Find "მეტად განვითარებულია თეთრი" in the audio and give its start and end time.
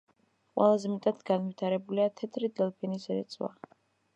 0.93-2.51